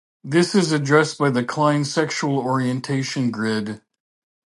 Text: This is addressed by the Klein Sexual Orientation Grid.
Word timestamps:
This 0.23 0.55
is 0.55 0.71
addressed 0.71 1.19
by 1.19 1.29
the 1.29 1.43
Klein 1.45 1.85
Sexual 1.85 2.39
Orientation 2.39 3.29
Grid. 3.29 3.83